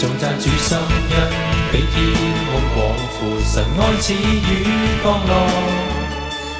[0.00, 1.28] 颂赞主心恩
[1.70, 2.14] 比天
[2.50, 2.95] 空广。
[3.58, 4.68] 神爱似雨
[5.02, 5.46] 降落，